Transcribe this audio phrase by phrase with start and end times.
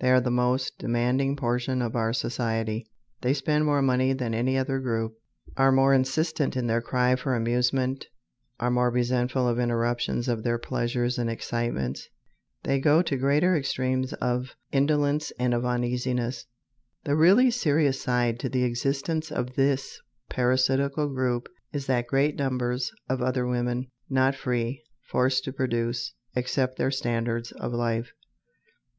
[0.00, 2.86] They are the most demanding portion of our society.
[3.20, 5.18] They spend more money than any other group,
[5.58, 8.06] are more insistent in their cry for amusement,
[8.58, 12.08] are more resentful of interruptions of their pleasures and excitements;
[12.62, 16.46] they go to greater extremes of indolence and of uneasiness.
[17.04, 20.00] The really serious side to the existence of this
[20.30, 26.78] parasitical group is that great numbers of other women, not free, forced to produce, accept
[26.78, 28.10] their standards of life.